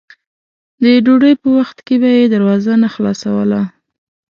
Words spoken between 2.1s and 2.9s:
یې دروازه نه